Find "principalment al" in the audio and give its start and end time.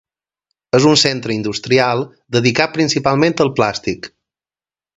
2.79-3.53